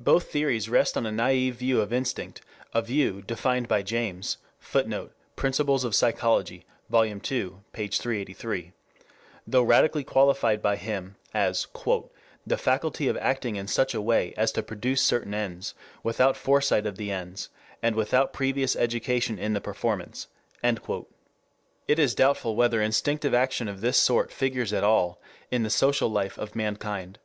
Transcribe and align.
Both 0.00 0.32
theories 0.32 0.70
rest 0.70 0.96
on 0.96 1.04
a 1.04 1.12
naive 1.12 1.56
view 1.56 1.82
of 1.82 1.92
instinct, 1.92 2.40
a 2.72 2.80
view, 2.80 3.20
defined 3.20 3.68
by 3.68 3.82
James, 3.82 4.38
[Footnote: 4.58 5.12
Principles 5.36 5.84
of 5.84 5.94
Psychology, 5.94 6.64
Vol. 6.88 7.04
II, 7.04 7.18
p. 7.70 7.86
383.] 7.88 8.72
though 9.46 9.62
radically 9.62 10.02
qualified 10.02 10.62
by 10.62 10.76
him, 10.76 11.16
as 11.34 11.66
"the 12.46 12.56
faculty 12.56 13.06
of 13.06 13.18
acting 13.18 13.56
in 13.56 13.68
such 13.68 13.92
a 13.92 14.00
way 14.00 14.32
as 14.34 14.50
to 14.52 14.62
produce 14.62 15.02
certain 15.02 15.34
ends, 15.34 15.74
without 16.02 16.38
foresight 16.38 16.86
of 16.86 16.96
the 16.96 17.10
ends 17.12 17.50
and 17.82 17.94
without 17.94 18.32
previous 18.32 18.74
education 18.76 19.38
in 19.38 19.52
the 19.52 19.60
performance." 19.60 20.28
It 20.64 21.98
is 21.98 22.14
doubtful 22.14 22.56
whether 22.56 22.80
instinctive 22.80 23.34
action 23.34 23.68
of 23.68 23.82
this 23.82 24.00
sort 24.00 24.32
figures 24.32 24.72
at 24.72 24.84
all 24.84 25.20
in 25.50 25.64
the 25.64 25.68
social 25.68 26.08
life 26.10 26.38
of 26.38 26.56
mankind. 26.56 27.18